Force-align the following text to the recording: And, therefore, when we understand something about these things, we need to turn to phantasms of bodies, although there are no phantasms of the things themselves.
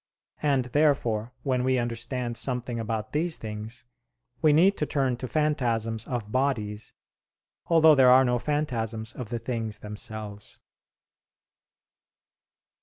And, 0.41 0.65
therefore, 0.65 1.31
when 1.43 1.63
we 1.63 1.77
understand 1.77 2.35
something 2.35 2.79
about 2.79 3.11
these 3.13 3.37
things, 3.37 3.85
we 4.41 4.51
need 4.51 4.75
to 4.77 4.87
turn 4.87 5.15
to 5.17 5.27
phantasms 5.27 6.07
of 6.07 6.31
bodies, 6.31 6.91
although 7.67 7.93
there 7.93 8.09
are 8.09 8.25
no 8.25 8.39
phantasms 8.39 9.13
of 9.13 9.29
the 9.29 9.37
things 9.37 9.77
themselves. 9.77 10.57